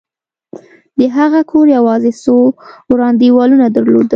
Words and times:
د 0.97 0.99
هغه 1.17 1.39
کور 1.51 1.65
یوازې 1.77 2.11
څو 2.23 2.35
وران 2.91 3.13
دېوالونه 3.21 3.65
درلودل 3.75 4.09